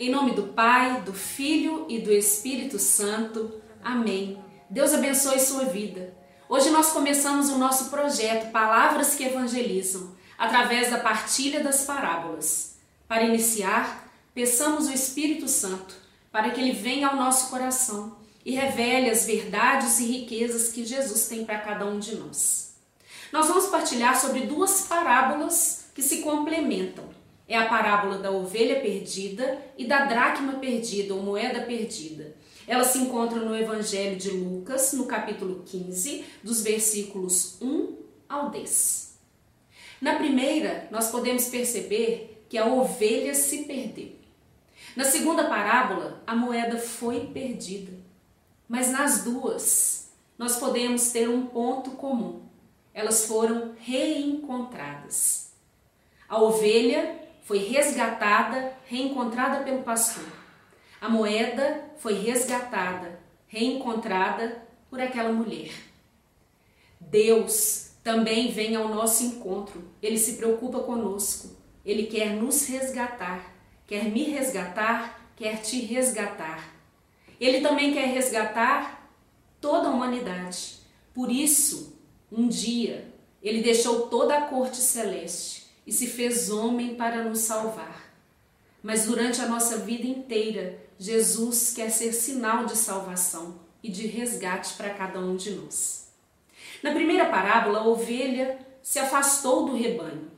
[0.00, 3.60] Em nome do Pai, do Filho e do Espírito Santo.
[3.84, 4.42] Amém.
[4.70, 6.16] Deus abençoe sua vida.
[6.48, 12.78] Hoje nós começamos o nosso projeto Palavras que Evangelizam, através da partilha das parábolas.
[13.06, 15.94] Para iniciar, peçamos o Espírito Santo
[16.32, 21.28] para que ele venha ao nosso coração e revele as verdades e riquezas que Jesus
[21.28, 22.74] tem para cada um de nós.
[23.30, 27.09] Nós vamos partilhar sobre duas parábolas que se complementam
[27.50, 32.36] é a parábola da ovelha perdida e da dracma perdida ou moeda perdida.
[32.64, 37.96] Ela se encontra no Evangelho de Lucas, no capítulo 15, dos versículos 1
[38.28, 39.18] ao 10.
[40.00, 44.12] Na primeira, nós podemos perceber que a ovelha se perdeu.
[44.94, 47.92] Na segunda parábola, a moeda foi perdida.
[48.68, 52.42] Mas nas duas, nós podemos ter um ponto comum.
[52.94, 55.50] Elas foram reencontradas.
[56.28, 60.24] A ovelha foi resgatada, reencontrada pelo pastor.
[61.00, 65.72] A moeda foi resgatada, reencontrada por aquela mulher.
[67.00, 69.90] Deus também vem ao nosso encontro.
[70.02, 71.56] Ele se preocupa conosco.
[71.84, 73.54] Ele quer nos resgatar,
[73.86, 76.74] quer me resgatar, quer te resgatar.
[77.40, 79.10] Ele também quer resgatar
[79.60, 80.80] toda a humanidade.
[81.14, 81.98] Por isso,
[82.30, 83.08] um dia,
[83.42, 88.14] ele deixou toda a corte celeste e se fez homem para nos salvar.
[88.80, 94.74] Mas durante a nossa vida inteira, Jesus quer ser sinal de salvação e de resgate
[94.74, 96.06] para cada um de nós.
[96.80, 100.30] Na primeira parábola, a ovelha se afastou do rebanho.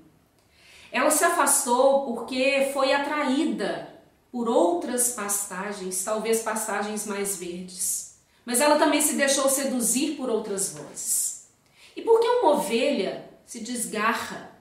[0.90, 3.94] Ela se afastou porque foi atraída
[4.32, 8.14] por outras pastagens, talvez pastagens mais verdes.
[8.46, 11.46] Mas ela também se deixou seduzir por outras vozes.
[11.94, 14.51] E por que uma ovelha se desgarra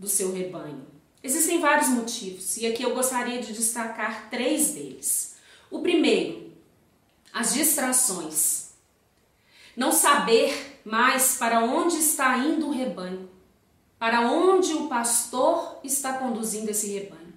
[0.00, 0.86] do seu rebanho.
[1.22, 5.36] Existem vários motivos e aqui eu gostaria de destacar três deles.
[5.70, 6.52] O primeiro,
[7.32, 8.70] as distrações.
[9.76, 13.28] Não saber mais para onde está indo o rebanho,
[13.98, 17.34] para onde o pastor está conduzindo esse rebanho.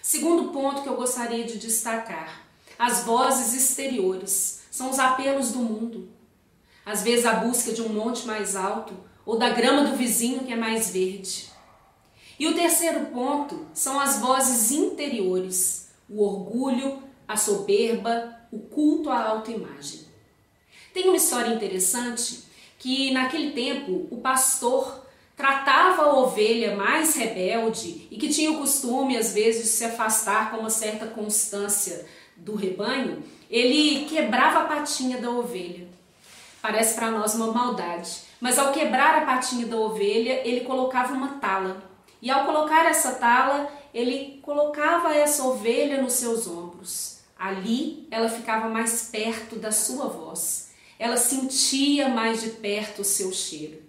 [0.00, 2.46] Segundo ponto que eu gostaria de destacar,
[2.78, 6.08] as vozes exteriores, são os apelos do mundo.
[6.86, 8.94] Às vezes a busca de um monte mais alto,
[9.24, 11.50] ou da grama do vizinho que é mais verde.
[12.38, 19.28] E o terceiro ponto são as vozes interiores, o orgulho, a soberba, o culto à
[19.28, 20.00] autoimagem.
[20.92, 22.42] Tem uma história interessante
[22.78, 25.06] que naquele tempo o pastor
[25.36, 30.50] tratava a ovelha mais rebelde e que tinha o costume às vezes de se afastar
[30.50, 32.04] com uma certa constância
[32.36, 35.86] do rebanho, ele quebrava a patinha da ovelha.
[36.60, 38.10] Parece para nós uma maldade,
[38.42, 41.80] mas ao quebrar a patinha da ovelha, ele colocava uma tala.
[42.20, 47.20] E ao colocar essa tala, ele colocava essa ovelha nos seus ombros.
[47.38, 50.72] Ali ela ficava mais perto da sua voz.
[50.98, 53.80] Ela sentia mais de perto o seu cheiro.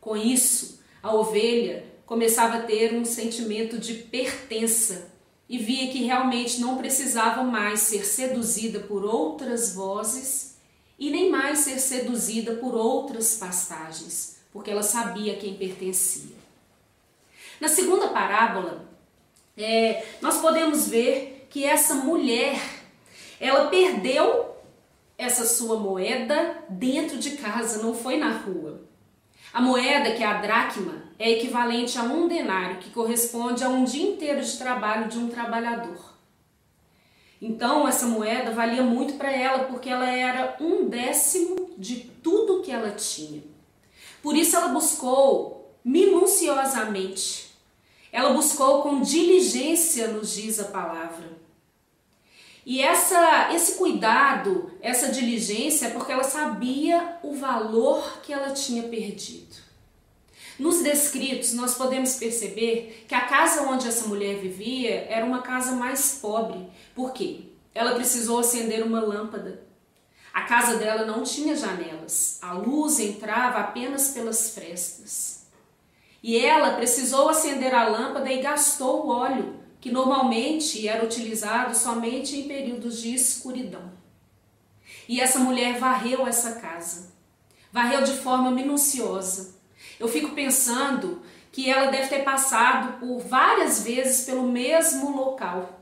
[0.00, 5.10] Com isso, a ovelha começava a ter um sentimento de pertença
[5.48, 10.55] e via que realmente não precisava mais ser seduzida por outras vozes
[10.98, 16.36] e nem mais ser seduzida por outras pastagens, porque ela sabia quem pertencia.
[17.60, 18.88] Na segunda parábola,
[19.56, 22.60] é, nós podemos ver que essa mulher,
[23.40, 24.54] ela perdeu
[25.18, 28.82] essa sua moeda dentro de casa, não foi na rua.
[29.52, 33.84] A moeda, que é a dracma, é equivalente a um denário, que corresponde a um
[33.84, 36.15] dia inteiro de trabalho de um trabalhador.
[37.40, 42.70] Então, essa moeda valia muito para ela porque ela era um décimo de tudo que
[42.70, 43.42] ela tinha.
[44.22, 47.50] Por isso, ela buscou minuciosamente,
[48.10, 51.36] ela buscou com diligência, nos diz a palavra.
[52.64, 58.82] E essa, esse cuidado, essa diligência, é porque ela sabia o valor que ela tinha
[58.84, 59.65] perdido.
[60.58, 65.72] Nos descritos, nós podemos perceber que a casa onde essa mulher vivia era uma casa
[65.72, 66.66] mais pobre.
[66.94, 67.44] Por quê?
[67.74, 69.62] Ela precisou acender uma lâmpada.
[70.32, 75.46] A casa dela não tinha janelas, a luz entrava apenas pelas frestas.
[76.22, 82.36] E ela precisou acender a lâmpada e gastou o óleo, que normalmente era utilizado somente
[82.36, 83.92] em períodos de escuridão.
[85.08, 87.12] E essa mulher varreu essa casa,
[87.72, 89.55] varreu de forma minuciosa
[89.98, 95.80] eu fico pensando que ela deve ter passado por várias vezes pelo mesmo local.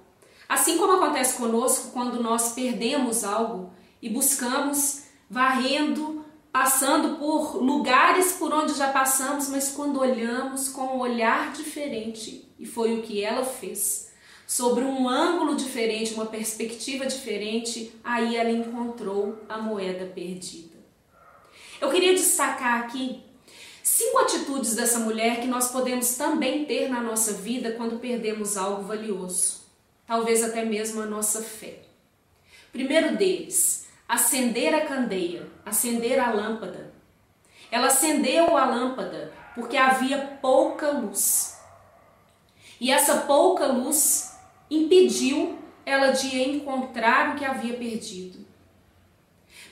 [0.49, 8.53] Assim como acontece conosco quando nós perdemos algo e buscamos varrendo, passando por lugares por
[8.53, 13.45] onde já passamos, mas quando olhamos com um olhar diferente, e foi o que ela
[13.45, 14.13] fez.
[14.47, 20.77] sobre um ângulo diferente, uma perspectiva diferente, aí ela encontrou a moeda perdida.
[21.81, 23.23] Eu queria destacar aqui
[23.85, 28.83] cinco atitudes dessa mulher que nós podemos também ter na nossa vida quando perdemos algo
[28.83, 29.61] valioso,
[30.07, 31.81] talvez até mesmo a nossa fé.
[32.73, 36.95] Primeiro deles, acender a candeia, acender a lâmpada.
[37.71, 41.61] Ela acendeu a lâmpada porque havia pouca luz.
[42.81, 44.35] E essa pouca luz
[44.71, 48.47] impediu ela de encontrar o que havia perdido.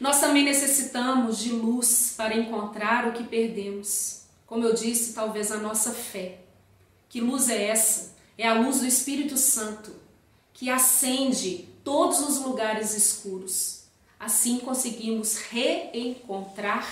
[0.03, 4.23] Nós também necessitamos de luz para encontrar o que perdemos.
[4.49, 6.41] Como eu disse, talvez a nossa fé.
[7.09, 8.13] Que luz é essa?
[8.37, 9.95] É a luz do Espírito Santo
[10.53, 13.85] que acende todos os lugares escuros.
[14.19, 16.85] Assim conseguimos reencontrar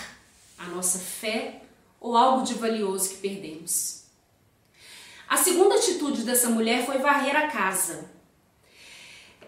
[0.57, 1.62] a nossa fé
[2.01, 4.05] ou algo de valioso que perdemos.
[5.29, 8.09] A segunda atitude dessa mulher foi varrer a casa.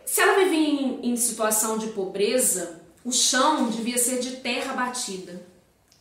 [0.05, 5.45] Se ela vivia em, em situação de pobreza, o chão devia ser de terra batida.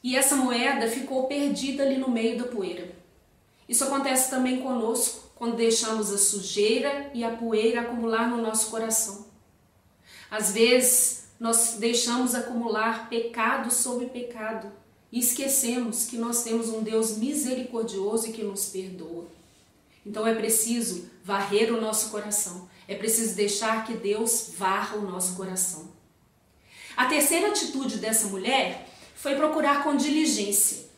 [0.03, 2.95] E essa moeda ficou perdida ali no meio da poeira.
[3.67, 9.25] Isso acontece também conosco quando deixamos a sujeira e a poeira acumular no nosso coração.
[10.29, 14.71] Às vezes, nós deixamos acumular pecado sobre pecado
[15.11, 19.25] e esquecemos que nós temos um Deus misericordioso e que nos perdoa.
[20.05, 22.69] Então é preciso varrer o nosso coração.
[22.87, 26.00] É preciso deixar que Deus varra o nosso coração.
[26.95, 30.89] A terceira atitude dessa mulher foi procurar com diligência.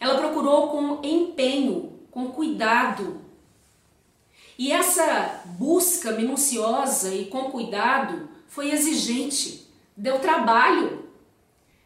[0.00, 3.20] Ela procurou com empenho, com cuidado.
[4.58, 11.08] E essa busca minuciosa e com cuidado foi exigente, deu trabalho.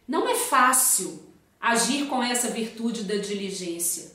[0.06, 1.22] Não é fácil
[1.60, 4.12] agir com essa virtude da diligência.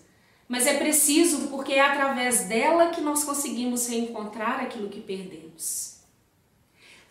[0.48, 5.98] Mas é preciso porque é através dela que nós conseguimos reencontrar aquilo que perdemos.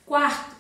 [0.07, 0.57] Quarto,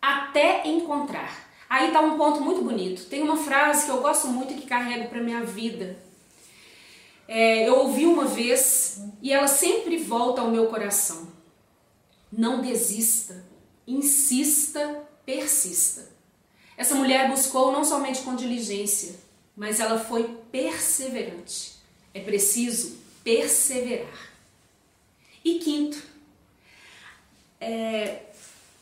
[0.00, 1.48] até encontrar.
[1.68, 3.04] Aí está um ponto muito bonito.
[3.06, 5.96] Tem uma frase que eu gosto muito e que carrego para minha vida.
[7.28, 11.28] É, eu ouvi uma vez e ela sempre volta ao meu coração.
[12.32, 13.44] Não desista,
[13.86, 16.10] insista, persista.
[16.76, 19.14] Essa mulher buscou não somente com diligência,
[19.56, 21.74] mas ela foi perseverante.
[22.12, 24.30] É preciso perseverar.
[25.44, 26.02] E quinto,
[27.60, 28.29] é,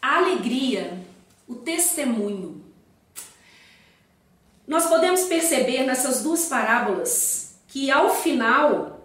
[0.00, 0.99] a alegria,
[1.47, 2.65] o testemunho.
[4.67, 9.00] Nós podemos perceber nessas duas parábolas que ao final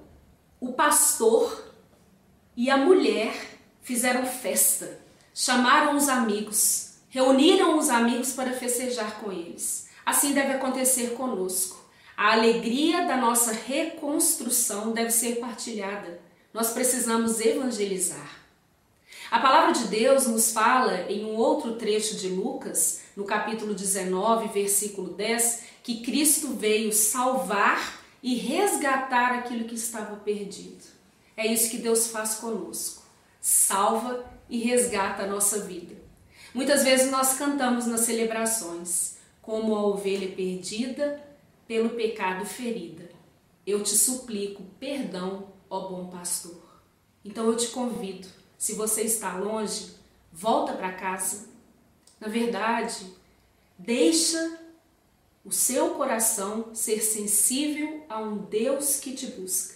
[0.60, 1.72] o pastor
[2.56, 3.34] e a mulher
[3.82, 5.00] fizeram festa,
[5.34, 9.90] chamaram os amigos, reuniram os amigos para festejar com eles.
[10.06, 11.84] Assim deve acontecer conosco.
[12.16, 16.20] A alegria da nossa reconstrução deve ser partilhada.
[16.54, 18.43] Nós precisamos evangelizar.
[19.34, 24.50] A palavra de Deus nos fala em um outro trecho de Lucas, no capítulo 19,
[24.50, 30.84] versículo 10, que Cristo veio salvar e resgatar aquilo que estava perdido.
[31.36, 33.02] É isso que Deus faz conosco.
[33.42, 35.96] Salva e resgata a nossa vida.
[36.54, 41.20] Muitas vezes nós cantamos nas celebrações, como a ovelha perdida
[41.68, 43.10] pelo pecado ferida.
[43.66, 46.62] Eu te suplico perdão, ó bom pastor.
[47.26, 48.28] Então eu te convido,
[48.64, 49.94] se você está longe,
[50.32, 51.50] volta para casa.
[52.18, 53.14] Na verdade,
[53.78, 54.58] deixa
[55.44, 59.76] o seu coração ser sensível a um Deus que te busca.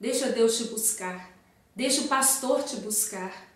[0.00, 1.36] Deixa Deus te buscar.
[1.76, 3.46] Deixa o pastor te buscar.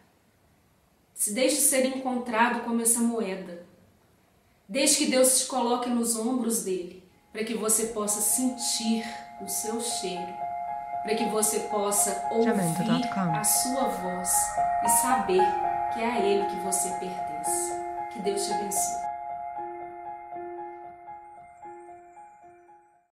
[1.15, 3.67] Se deixe ser encontrado como essa moeda.
[4.69, 9.03] Deixe que Deus te coloque nos ombros dele para que você possa sentir
[9.43, 10.48] o seu cheiro,
[11.03, 12.51] para que você possa ouvir
[13.35, 14.31] a sua voz
[14.85, 15.43] e saber
[15.95, 17.79] que é a Ele que você pertence.
[18.13, 19.08] Que Deus te abençoe.